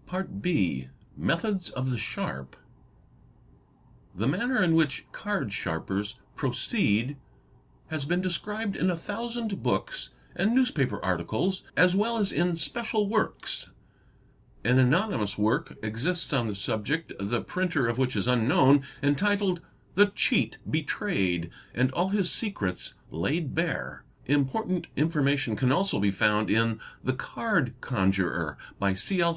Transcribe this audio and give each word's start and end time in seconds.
| 0.00 0.08
a 0.10 0.10
| 0.10 0.10
EBRD 0.10 0.12
(28 0.12 0.14
AAR 0.14 0.22
Ane 0.22 0.38
1 0.38 0.38
NZ 0.38 0.38
se 0.38 0.40
B. 0.40 0.88
Methods 1.24 1.70
of 1.70 1.90
the 1.90 1.98
sharp. 1.98 2.56
The 4.14 4.28
manner 4.28 4.62
in 4.62 4.76
which 4.76 5.06
card 5.10 5.52
sharpers 5.52 6.14
proceed 6.36 7.16
has 7.88 8.04
been 8.04 8.20
described 8.20 8.76
in 8.76 8.88
a 8.88 8.96
thousand 8.96 9.64
books 9.64 10.10
and 10.36 10.54
newspaper 10.54 11.04
articles 11.04 11.64
as 11.76 11.96
well 11.96 12.18
as 12.18 12.30
in 12.30 12.54
special 12.54 13.08
works, 13.08 13.72
An 14.62 14.78
anonymous 14.78 15.36
work 15.36 15.76
exists 15.82 16.32
on 16.32 16.46
the 16.46 16.54
subject, 16.54 17.12
the 17.18 17.40
printer 17.42 17.88
of 17.88 17.98
which 17.98 18.14
is 18.14 18.28
unknown, 18.28 18.84
entitled 19.02 19.60
"The 19.96 20.12
Cheat 20.14 20.58
betrayed 20.70 21.50
and 21.74 21.90
all 21.90 22.10
his 22.10 22.30
secrets 22.30 22.94
laid 23.10 23.56
bare". 23.56 24.04
Important 24.26 24.86
4 24.86 24.92
information 24.94 25.56
can 25.56 25.72
also 25.72 25.98
be 25.98 26.12
found 26.12 26.48
in 26.48 26.78
"The 27.02 27.14
Card 27.14 27.74
Conjurer" 27.80 28.56
by 28.78 28.94
C. 28.94 29.20
L. 29.20 29.28